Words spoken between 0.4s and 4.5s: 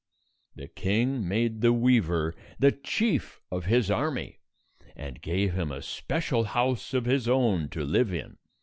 The king made the weaver the chief of his army,